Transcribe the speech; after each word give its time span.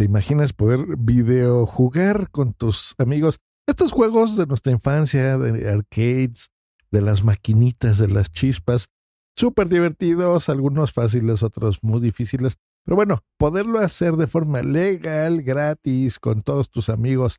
¿Te 0.00 0.04
imaginas 0.04 0.54
poder 0.54 0.96
videojugar 0.96 2.30
con 2.30 2.54
tus 2.54 2.94
amigos? 2.96 3.38
Estos 3.66 3.92
juegos 3.92 4.34
de 4.38 4.46
nuestra 4.46 4.72
infancia, 4.72 5.36
de 5.36 5.68
arcades, 5.68 6.48
de 6.90 7.02
las 7.02 7.22
maquinitas, 7.22 7.98
de 7.98 8.08
las 8.08 8.32
chispas, 8.32 8.88
súper 9.36 9.68
divertidos, 9.68 10.48
algunos 10.48 10.94
fáciles, 10.94 11.42
otros 11.42 11.80
muy 11.84 12.00
difíciles. 12.00 12.56
Pero 12.86 12.96
bueno, 12.96 13.18
poderlo 13.36 13.78
hacer 13.78 14.16
de 14.16 14.26
forma 14.26 14.62
legal, 14.62 15.42
gratis, 15.42 16.18
con 16.18 16.40
todos 16.40 16.70
tus 16.70 16.88
amigos, 16.88 17.36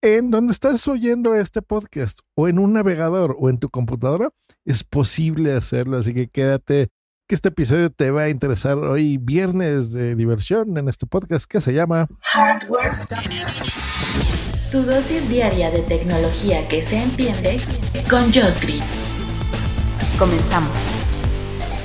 en 0.00 0.30
donde 0.30 0.54
estás 0.54 0.88
oyendo 0.88 1.34
este 1.34 1.60
podcast, 1.60 2.20
o 2.34 2.48
en 2.48 2.58
un 2.58 2.72
navegador, 2.72 3.36
o 3.38 3.50
en 3.50 3.58
tu 3.58 3.68
computadora, 3.68 4.30
es 4.64 4.84
posible 4.84 5.52
hacerlo. 5.52 5.98
Así 5.98 6.14
que 6.14 6.28
quédate, 6.28 6.88
que 7.30 7.36
este 7.36 7.50
episodio 7.50 7.90
te 7.90 8.10
va 8.10 8.22
a 8.22 8.28
interesar 8.28 8.76
hoy, 8.78 9.16
viernes 9.16 9.92
de 9.92 10.16
diversión, 10.16 10.76
en 10.76 10.88
este 10.88 11.06
podcast 11.06 11.48
que 11.48 11.60
se 11.60 11.72
llama 11.72 12.08
Hardware. 12.22 12.90
Tu 14.72 14.82
dosis 14.82 15.28
diaria 15.28 15.70
de 15.70 15.78
tecnología 15.82 16.66
que 16.66 16.82
se 16.82 16.96
entiende 16.96 17.60
con 18.10 18.24
Josh 18.32 18.60
Green. 18.60 18.82
Comenzamos. 20.18 20.76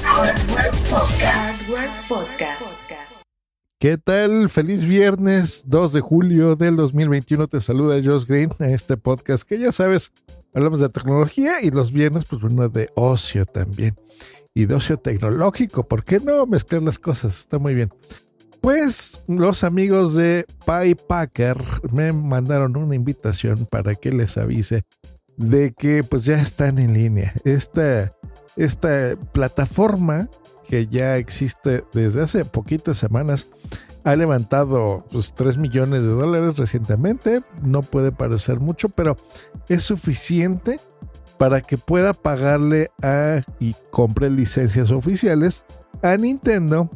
Hardware 0.02 0.72
Podcast. 2.10 2.64
¿Qué 3.78 4.00
tal? 4.00 4.50
Feliz 4.50 4.84
viernes 4.86 5.62
2 5.68 5.94
de 5.94 6.02
julio 6.02 6.56
del 6.56 6.76
2021. 6.76 7.46
Te 7.46 7.62
saluda 7.62 8.02
Josh 8.04 8.26
Green 8.26 8.50
a 8.58 8.66
este 8.70 8.98
podcast 8.98 9.44
que 9.44 9.60
ya 9.60 9.72
sabes, 9.72 10.12
hablamos 10.56 10.80
de 10.80 10.90
tecnología 10.90 11.62
y 11.62 11.70
los 11.70 11.92
viernes, 11.92 12.26
pues 12.26 12.42
bueno, 12.42 12.68
de 12.68 12.90
ocio 12.96 13.46
también. 13.46 13.96
Y 14.58 14.66
de 14.66 14.80
tecnológico, 15.04 15.86
¿por 15.86 16.06
qué 16.06 16.22
no 16.22 16.46
mezclar 16.46 16.82
las 16.82 16.98
cosas? 16.98 17.40
Está 17.40 17.60
muy 17.60 17.76
bien. 17.76 17.94
Pues 18.62 19.22
los 19.28 19.66
amigos 19.66 20.16
de 20.16 20.46
PyPacker 20.66 21.58
me 21.92 22.14
mandaron 22.14 22.78
una 22.78 22.96
invitación 22.96 23.66
para 23.66 23.96
que 23.96 24.14
les 24.14 24.38
avise 24.38 24.84
de 25.36 25.74
que 25.74 26.04
pues 26.06 26.24
ya 26.24 26.42
están 26.42 26.80
en 26.80 26.94
línea. 26.94 27.34
Esta 27.44 28.14
esta 28.56 29.18
plataforma 29.34 30.30
que 30.70 30.88
ya 30.88 31.18
existe 31.18 31.84
desde 31.94 32.24
hace 32.24 32.46
poquitas 32.46 32.98
semanas 32.98 33.48
ha 34.06 34.16
levantado 34.16 35.04
pues, 35.12 35.34
3 35.34 35.58
millones 35.58 36.02
de 36.04 36.10
dólares 36.10 36.58
recientemente. 36.58 37.42
No 37.62 37.82
puede 37.82 38.12
parecer 38.12 38.60
mucho, 38.60 38.88
pero 38.90 39.18
es 39.68 39.84
suficiente 39.84 40.80
para 41.38 41.62
que 41.62 41.78
pueda 41.78 42.14
pagarle 42.14 42.92
a 43.02 43.42
y 43.60 43.76
compre 43.92 44.30
licencias 44.30 44.92
oficiales 44.92 45.64
a 46.02 46.16
Nintendo, 46.18 46.90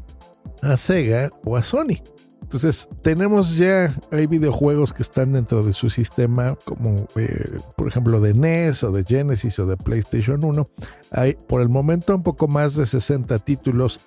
a 0.62 0.78
Sega 0.78 1.32
o 1.44 1.58
a 1.58 1.62
Sony. 1.62 2.02
Entonces, 2.50 2.90
tenemos 3.04 3.58
ya, 3.58 3.94
hay 4.12 4.26
videojuegos 4.26 4.92
que 4.92 5.04
están 5.04 5.34
dentro 5.34 5.62
de 5.62 5.72
su 5.72 5.92
sistema, 5.92 6.58
como 6.66 7.06
eh, 7.16 7.60
por 7.76 7.88
ejemplo 7.88 8.20
de 8.22 8.34
NES 8.34 8.84
o 8.84 8.92
de 8.92 9.04
Genesis 9.04 9.60
o 9.60 9.68
de 9.68 9.78
PlayStation 9.78 10.44
1. 10.44 10.68
Hay 11.12 11.38
por 11.48 11.62
el 11.62 11.70
momento 11.70 12.16
un 12.16 12.24
poco 12.24 12.48
más 12.48 12.76
de 12.76 12.88
60 12.88 13.38
títulos 13.38 14.00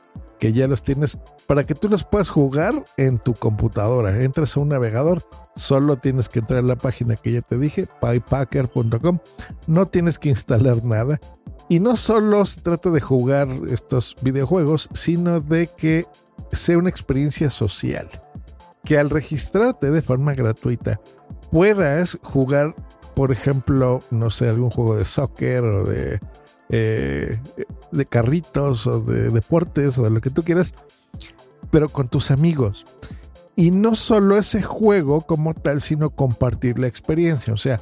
que 0.42 0.52
ya 0.52 0.66
los 0.66 0.82
tienes 0.82 1.16
para 1.46 1.64
que 1.64 1.76
tú 1.76 1.88
los 1.88 2.02
puedas 2.02 2.28
jugar 2.28 2.84
en 2.96 3.20
tu 3.20 3.32
computadora. 3.32 4.24
Entras 4.24 4.56
a 4.56 4.60
un 4.60 4.70
navegador, 4.70 5.22
solo 5.54 5.98
tienes 5.98 6.28
que 6.28 6.40
entrar 6.40 6.58
a 6.58 6.62
la 6.62 6.74
página 6.74 7.14
que 7.14 7.30
ya 7.30 7.42
te 7.42 7.56
dije, 7.56 7.86
pypacker.com. 8.00 9.20
No 9.68 9.86
tienes 9.86 10.18
que 10.18 10.30
instalar 10.30 10.82
nada. 10.82 11.20
Y 11.68 11.78
no 11.78 11.94
solo 11.94 12.44
se 12.44 12.60
trata 12.60 12.90
de 12.90 13.00
jugar 13.00 13.46
estos 13.68 14.16
videojuegos, 14.20 14.88
sino 14.92 15.38
de 15.38 15.68
que 15.68 16.06
sea 16.50 16.76
una 16.76 16.90
experiencia 16.90 17.48
social 17.48 18.08
que 18.84 18.98
al 18.98 19.10
registrarte 19.10 19.92
de 19.92 20.02
forma 20.02 20.34
gratuita 20.34 21.00
puedas 21.52 22.18
jugar, 22.20 22.74
por 23.14 23.30
ejemplo, 23.30 24.00
no 24.10 24.28
sé, 24.28 24.48
algún 24.48 24.70
juego 24.70 24.96
de 24.96 25.04
soccer 25.04 25.62
o 25.62 25.84
de, 25.84 26.18
eh, 26.68 27.38
de 27.92 28.06
carritos 28.06 28.86
o 28.86 29.00
de 29.00 29.30
deportes 29.30 29.98
o 29.98 30.02
de 30.02 30.10
lo 30.10 30.20
que 30.20 30.30
tú 30.30 30.42
quieras, 30.42 30.74
pero 31.70 31.88
con 31.88 32.08
tus 32.08 32.30
amigos. 32.30 32.84
Y 33.54 33.70
no 33.70 33.94
solo 33.94 34.38
ese 34.38 34.62
juego 34.62 35.20
como 35.20 35.54
tal, 35.54 35.80
sino 35.80 36.10
compartir 36.10 36.78
la 36.78 36.86
experiencia. 36.86 37.52
O 37.52 37.58
sea, 37.58 37.80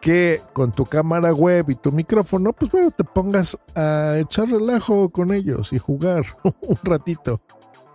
que 0.00 0.40
con 0.52 0.72
tu 0.72 0.84
cámara 0.84 1.32
web 1.32 1.70
y 1.70 1.76
tu 1.76 1.92
micrófono, 1.92 2.52
pues 2.52 2.72
bueno, 2.72 2.90
te 2.90 3.04
pongas 3.04 3.56
a 3.76 4.16
echar 4.18 4.48
relajo 4.48 5.10
con 5.10 5.32
ellos 5.32 5.72
y 5.72 5.78
jugar 5.78 6.24
un 6.62 6.78
ratito. 6.82 7.40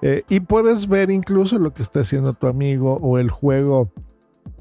Eh, 0.01 0.23
y 0.29 0.39
puedes 0.39 0.87
ver 0.87 1.11
incluso 1.11 1.57
lo 1.57 1.73
que 1.73 1.81
está 1.81 2.01
haciendo 2.01 2.33
tu 2.33 2.47
amigo 2.47 2.97
o 3.01 3.17
el 3.17 3.29
juego 3.29 3.91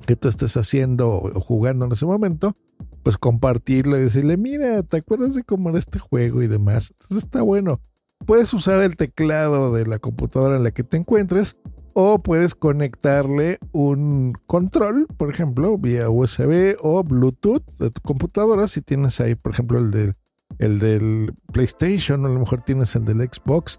que 0.07 0.17
tú 0.17 0.29
estés 0.29 0.57
haciendo 0.57 1.09
o, 1.09 1.41
jugando 1.41 1.85
en 1.85 1.93
ese 1.93 2.07
momento, 2.07 2.57
pues 3.07 3.19
compartirlo 3.19 3.97
y 3.97 4.01
decirle, 4.01 4.37
mira, 4.37 4.83
¿te 4.83 4.97
acuerdas 4.97 5.37
de 5.37 5.45
cómo 5.45 5.69
era 5.69 5.79
este 5.79 6.01
juego 6.01 6.43
y 6.43 6.49
demás? 6.49 6.91
Entonces 6.91 7.19
está 7.19 7.41
bueno. 7.41 7.81
Puedes 8.27 8.53
usar 8.53 8.83
el 8.83 8.97
teclado 8.97 9.73
de 9.73 9.87
la 9.87 10.01
computadora 10.01 10.57
en 10.57 10.65
la 10.65 10.73
que 10.73 10.83
te 10.83 10.97
encuentres 10.97 11.57
o 11.93 12.21
puedes 12.21 12.57
conectarle 12.57 13.61
un 13.71 14.33
control, 14.49 15.07
por 15.17 15.31
ejemplo, 15.31 15.79
vía 15.79 16.11
USB 16.11 16.75
o 16.81 17.05
Bluetooth 17.05 17.63
de 17.79 17.93
tu 17.93 18.01
computadora. 18.01 18.67
Si 18.67 18.83
tienes 18.83 19.21
ahí, 19.21 19.37
por 19.37 19.53
ejemplo, 19.53 19.79
el 19.79 19.93
del, 19.93 20.15
el 20.59 20.81
del 20.81 21.33
PlayStation 21.53 22.25
o 22.25 22.27
a 22.27 22.33
lo 22.33 22.41
mejor 22.41 22.63
tienes 22.63 22.97
el 22.97 23.05
del 23.05 23.21
Xbox 23.21 23.79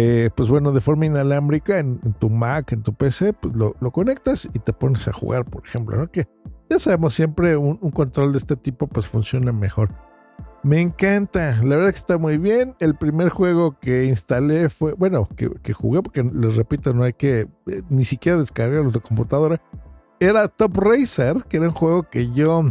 eh, 0.00 0.30
pues 0.32 0.48
bueno, 0.48 0.70
de 0.70 0.80
forma 0.80 1.06
inalámbrica 1.06 1.80
en, 1.80 1.98
tu 2.20 2.30
Mac, 2.30 2.70
en 2.70 2.84
tu 2.84 2.94
PC, 2.94 3.32
pues 3.32 3.52
lo, 3.56 3.74
conectas 3.90 4.48
y 4.54 4.60
te 4.60 4.72
pones 4.72 5.08
a 5.08 5.12
jugar, 5.12 5.44
por 5.44 5.66
ejemplo, 5.66 5.96
¿no? 5.96 6.08
Ya 6.68 6.78
sabemos, 6.78 7.14
siempre 7.14 7.56
un, 7.56 7.76
control 7.90 8.32
de 8.32 8.38
este 8.38 8.56
tipo 8.56 8.86
pues 8.86 9.06
funciona 9.06 9.52
mejor. 9.52 9.90
Me 10.62 10.80
encanta, 10.80 11.56
la 11.62 11.76
verdad 11.76 11.90
que 11.90 11.96
está 11.96 12.18
muy 12.18 12.36
bien. 12.36 12.74
El 12.80 12.96
primer 12.96 13.30
juego 13.30 13.78
que 13.78 14.06
instalé 14.06 14.68
fue, 14.70 14.92
bueno, 14.94 15.28
que, 15.36 15.72
jugué, 15.72 16.02
porque 16.02 16.22
les 16.24 16.56
repito, 16.56 16.92
no 16.92 17.04
hay 17.04 17.12
que 17.12 17.48
eh, 17.66 17.82
ni 17.88 18.04
siquiera 18.04 18.38
descargarlo 18.38 18.90
de 18.90 19.00
computadora. 19.00 19.62
Era 20.20 20.48
Top 20.48 20.76
Racer, 20.76 21.44
que 21.48 21.58
era 21.58 21.68
un 21.68 21.74
juego 21.74 22.02
que 22.02 22.32
yo 22.32 22.64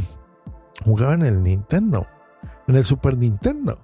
jugaba 0.83 1.13
en 1.13 1.21
el 1.21 1.43
Nintendo 1.43 2.05
en 2.67 2.75
el 2.75 2.85
Super 2.85 3.17
Nintendo. 3.17 3.79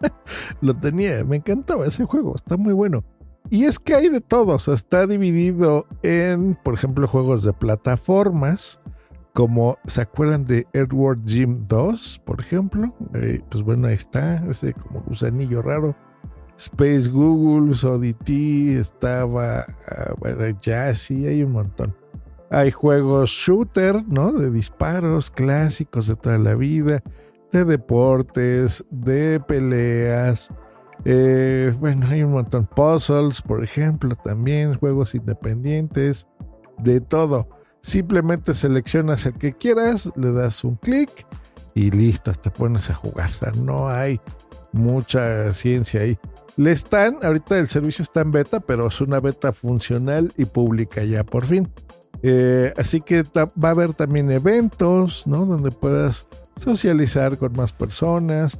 Lo 0.60 0.76
tenía, 0.76 1.24
me 1.24 1.36
encantaba 1.36 1.86
ese 1.86 2.04
juego, 2.04 2.36
está 2.36 2.56
muy 2.56 2.72
bueno. 2.72 3.04
Y 3.50 3.64
es 3.64 3.78
que 3.78 3.94
hay 3.94 4.08
de 4.10 4.20
todo, 4.20 4.56
o 4.56 4.58
sea, 4.58 4.74
está 4.74 5.06
dividido 5.06 5.86
en, 6.02 6.54
por 6.62 6.74
ejemplo, 6.74 7.08
juegos 7.08 7.42
de 7.42 7.54
plataformas, 7.54 8.80
como, 9.38 9.78
¿se 9.86 10.00
acuerdan 10.00 10.44
de 10.44 10.66
Edward 10.72 11.20
Jim 11.24 11.62
2, 11.68 12.22
por 12.24 12.40
ejemplo? 12.40 12.92
Eh, 13.14 13.40
pues 13.48 13.62
bueno, 13.62 13.86
ahí 13.86 13.94
está, 13.94 14.44
ese 14.50 14.74
como 14.74 15.00
gusanillo 15.02 15.62
raro. 15.62 15.94
Space 16.56 17.08
Google, 17.08 17.72
Oddity, 17.84 18.72
estaba, 18.72 19.60
ah, 19.60 20.14
bueno, 20.18 20.42
sí, 20.94 21.24
hay 21.24 21.44
un 21.44 21.52
montón. 21.52 21.94
Hay 22.50 22.72
juegos 22.72 23.30
shooter, 23.30 24.02
¿no? 24.08 24.32
De 24.32 24.50
disparos 24.50 25.30
clásicos 25.30 26.08
de 26.08 26.16
toda 26.16 26.38
la 26.38 26.56
vida 26.56 27.00
de 27.52 27.64
deportes, 27.64 28.84
de 28.90 29.38
peleas. 29.38 30.52
Eh, 31.04 31.72
bueno, 31.78 32.08
hay 32.08 32.24
un 32.24 32.32
montón. 32.32 32.66
Puzzles, 32.66 33.40
por 33.40 33.62
ejemplo, 33.62 34.16
también, 34.16 34.74
juegos 34.74 35.14
independientes, 35.14 36.26
de 36.78 37.00
todo. 37.00 37.57
Simplemente 37.80 38.54
seleccionas 38.54 39.24
el 39.26 39.34
que 39.34 39.52
quieras, 39.52 40.10
le 40.16 40.32
das 40.32 40.64
un 40.64 40.76
clic 40.76 41.26
y 41.74 41.90
listo, 41.90 42.32
te 42.32 42.50
pones 42.50 42.90
a 42.90 42.94
jugar. 42.94 43.30
O 43.30 43.34
sea, 43.34 43.52
no 43.52 43.88
hay 43.88 44.20
mucha 44.72 45.52
ciencia 45.54 46.00
ahí. 46.00 46.18
Le 46.56 46.72
están, 46.72 47.18
ahorita 47.22 47.58
el 47.58 47.68
servicio 47.68 48.02
está 48.02 48.20
en 48.22 48.32
beta, 48.32 48.58
pero 48.60 48.88
es 48.88 49.00
una 49.00 49.20
beta 49.20 49.52
funcional 49.52 50.32
y 50.36 50.44
pública 50.44 51.04
ya 51.04 51.24
por 51.24 51.46
fin. 51.46 51.68
Eh, 52.22 52.74
así 52.76 53.00
que 53.00 53.22
va 53.32 53.68
a 53.68 53.70
haber 53.70 53.94
también 53.94 54.30
eventos, 54.30 55.24
¿no? 55.26 55.46
Donde 55.46 55.70
puedas 55.70 56.26
socializar 56.56 57.38
con 57.38 57.52
más 57.52 57.72
personas. 57.72 58.58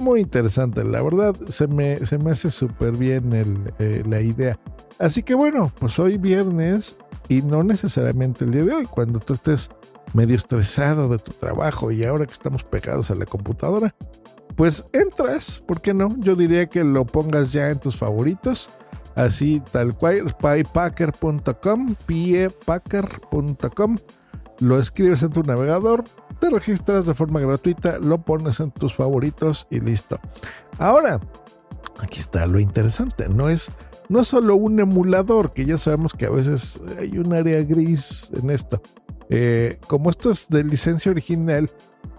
Muy 0.00 0.20
interesante, 0.20 0.82
la 0.82 1.02
verdad, 1.02 1.36
se 1.48 1.68
me, 1.68 2.04
se 2.04 2.18
me 2.18 2.32
hace 2.32 2.50
súper 2.50 2.96
bien 2.96 3.30
eh, 3.78 4.02
la 4.08 4.20
idea. 4.20 4.58
Así 4.98 5.22
que 5.22 5.34
bueno, 5.34 5.72
pues 5.78 5.98
hoy 5.98 6.18
viernes 6.18 6.96
y 7.30 7.40
no 7.42 7.62
necesariamente 7.62 8.44
el 8.44 8.50
día 8.50 8.64
de 8.64 8.74
hoy, 8.74 8.86
cuando 8.86 9.20
tú 9.20 9.34
estés 9.34 9.70
medio 10.14 10.34
estresado 10.34 11.08
de 11.08 11.18
tu 11.18 11.30
trabajo 11.32 11.92
y 11.92 12.04
ahora 12.04 12.26
que 12.26 12.32
estamos 12.32 12.64
pegados 12.64 13.12
a 13.12 13.14
la 13.14 13.24
computadora, 13.24 13.94
pues 14.56 14.84
entras, 14.92 15.60
¿por 15.60 15.80
qué 15.80 15.94
no? 15.94 16.16
Yo 16.18 16.34
diría 16.34 16.66
que 16.66 16.82
lo 16.82 17.04
pongas 17.04 17.52
ya 17.52 17.70
en 17.70 17.78
tus 17.78 17.96
favoritos, 17.96 18.72
así 19.14 19.62
tal 19.70 19.96
cual, 19.96 20.34
piepacker.com, 20.42 21.94
piepacker.com, 22.04 23.98
lo 24.58 24.80
escribes 24.80 25.22
en 25.22 25.30
tu 25.30 25.44
navegador, 25.44 26.02
te 26.40 26.50
registras 26.50 27.06
de 27.06 27.14
forma 27.14 27.38
gratuita, 27.38 28.00
lo 28.00 28.22
pones 28.22 28.58
en 28.58 28.72
tus 28.72 28.92
favoritos 28.92 29.68
y 29.70 29.78
listo. 29.78 30.18
Ahora, 30.78 31.20
aquí 32.00 32.18
está 32.18 32.44
lo 32.48 32.58
interesante, 32.58 33.28
no 33.28 33.48
es 33.48 33.70
no 34.10 34.24
solo 34.24 34.56
un 34.56 34.80
emulador, 34.80 35.52
que 35.52 35.64
ya 35.64 35.78
sabemos 35.78 36.14
que 36.14 36.26
a 36.26 36.30
veces 36.30 36.80
hay 36.98 37.16
un 37.16 37.32
área 37.32 37.62
gris 37.62 38.32
en 38.34 38.50
esto. 38.50 38.82
Eh, 39.28 39.78
como 39.86 40.10
esto 40.10 40.32
es 40.32 40.48
de 40.48 40.64
licencia 40.64 41.12
original, 41.12 41.70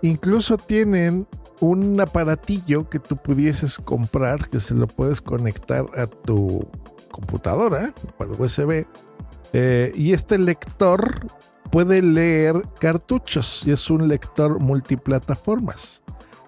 incluso 0.01 0.57
tienen 0.57 1.27
un 1.59 1.99
aparatillo 1.99 2.89
que 2.89 2.99
tú 2.99 3.17
pudieses 3.17 3.77
comprar 3.77 4.47
que 4.47 4.61
se 4.61 4.73
lo 4.73 4.88
puedes 4.88 5.21
conectar 5.21 5.85
a 5.97 6.07
tu 6.07 6.65
computadora 7.11 7.94
para 8.17 8.31
USB. 8.31 8.85
Eh, 9.51 9.91
y 9.94 10.13
este 10.13 10.37
lector 10.37 11.27
puede 11.71 12.01
leer 12.01 12.69
cartuchos 12.79 13.63
y 13.65 13.71
es 13.71 13.89
un 13.89 14.07
lector 14.07 14.61
multiplataformas. 14.61 16.03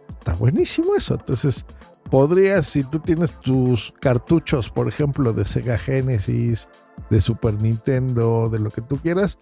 Está 0.08 0.36
buenísimo 0.36 0.96
eso. 0.96 1.16
Entonces, 1.16 1.66
podrías, 2.14 2.68
si 2.68 2.84
tú 2.84 3.00
tienes 3.00 3.40
tus 3.40 3.92
cartuchos, 4.00 4.70
por 4.70 4.88
ejemplo, 4.88 5.34
de 5.34 5.46
Sega 5.46 5.80
Genesis, 5.80 6.70
de 7.10 7.20
Super 7.20 7.56
Nintendo, 7.56 8.50
de 8.50 8.60
lo 8.60 8.70
que 8.70 8.82
tú 8.82 8.98
quieras, 8.98 9.40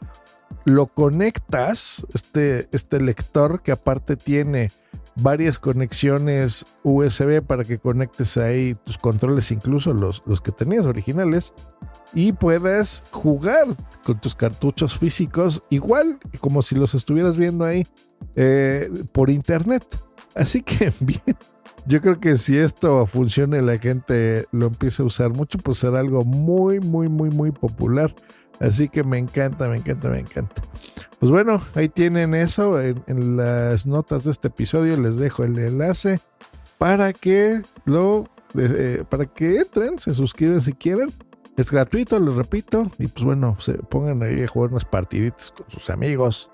lo 0.63 0.88
conectas, 0.88 2.07
este, 2.13 2.69
este 2.71 3.01
lector 3.01 3.62
que 3.62 3.73
aparte 3.73 4.15
tiene 4.15 4.71
varias 5.18 5.59
conexiones 5.59 6.65
USB 6.83 7.41
para 7.41 7.65
que 7.65 7.77
conectes 7.77 8.38
ahí 8.38 8.77
tus 8.85 8.97
controles, 8.97 9.51
incluso 9.51 9.94
los, 9.94 10.23
los 10.25 10.39
que 10.39 10.53
tenías 10.53 10.85
originales, 10.85 11.53
y 12.13 12.31
puedas 12.31 13.03
jugar 13.12 13.68
con 14.06 14.21
tus 14.21 14.33
cartuchos 14.33 14.97
físicos 14.97 15.62
igual 15.69 16.19
como 16.39 16.62
si 16.62 16.75
los 16.75 16.95
estuvieras 16.95 17.35
viendo 17.35 17.65
ahí 17.65 17.85
eh, 18.38 18.89
por 19.12 19.29
internet. 19.29 19.83
Así 20.35 20.62
que 20.62 20.94
bien, 21.01 21.35
yo 21.92 22.00
creo 22.00 22.22
que 22.22 22.38
si 22.38 22.58
esto 22.58 23.06
funciona 23.06 23.58
y 23.58 23.62
la 23.62 23.78
gente 23.78 24.46
lo 24.54 24.68
empieza 24.68 25.04
a 25.04 25.08
usar 25.08 25.32
mucho, 25.32 25.58
pues 25.58 25.80
será 25.80 26.00
algo 26.00 26.24
muy, 26.24 26.80
muy, 26.80 27.10
muy, 27.10 27.30
muy 27.30 27.52
popular. 27.52 28.16
Así 28.62 28.88
que 28.88 29.04
me 29.04 29.18
encanta, 29.18 29.68
me 29.68 29.76
encanta, 29.76 30.08
me 30.08 30.20
encanta. 30.20 30.62
Pues 31.20 31.30
bueno, 31.30 31.62
ahí 31.76 31.90
tienen 31.90 32.34
eso. 32.34 32.80
En, 32.80 33.36
las 33.36 33.86
notas 33.86 34.24
de 34.24 34.32
este 34.32 34.48
episodio 34.48 34.96
les 34.96 35.18
dejo 35.18 35.44
el 35.44 35.60
enlace 35.60 36.22
para 36.78 37.12
que 37.12 37.62
lo 37.84 38.30
eh, 38.58 39.04
para 39.10 39.26
que 39.26 39.58
entren, 39.58 40.00
se 40.00 40.14
suscriben 40.14 40.62
si 40.62 40.72
quieren. 40.72 41.10
Es 41.58 41.72
gratuito, 41.72 42.18
les 42.22 42.36
repito. 42.36 42.90
Y 43.00 43.08
pues 43.08 43.26
bueno, 43.26 43.58
se 43.60 43.74
pongan 43.74 44.24
ahí 44.24 44.44
a 44.44 44.48
jugar 44.48 44.72
unas 44.72 44.86
partiditas 44.86 45.52
con 45.52 45.70
sus 45.70 45.90
amigos. 45.90 46.50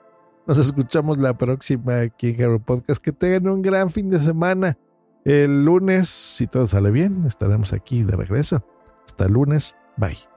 Nos 0.48 0.58
escuchamos 0.58 1.20
la 1.20 1.38
próxima 1.38 2.00
aquí 2.00 2.30
en 2.30 2.42
Hero 2.42 2.60
Podcast. 2.60 3.04
Que 3.04 3.12
tengan 3.12 3.50
un 3.50 3.62
gran 3.62 3.92
fin 3.92 4.10
de 4.10 4.18
semana. 4.18 4.80
El 5.28 5.66
lunes, 5.66 6.08
si 6.08 6.48
todo 6.48 6.68
sale 6.68 6.90
bien, 6.90 7.26
estaremos 7.26 7.74
aquí 7.74 8.04
de 8.04 8.16
regreso. 8.16 8.64
Hasta 9.08 9.26
el 9.26 9.34
lunes. 9.34 9.76
Bye. 9.98 10.37